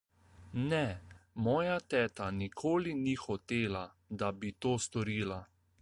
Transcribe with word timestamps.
Ne, 0.69 0.79
moja 1.47 1.75
teta 1.95 2.31
nikoli 2.39 2.97
ni 3.03 3.15
hotela, 3.27 3.83
da 4.23 4.35
bi 4.41 4.55
to 4.67 4.77
storila. 4.89 5.41